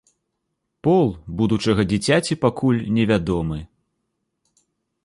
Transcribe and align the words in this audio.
Пол 0.87 1.07
будучага 1.41 1.81
дзіцяці 1.91 2.39
пакуль 2.47 2.81
невядомы. 2.97 3.59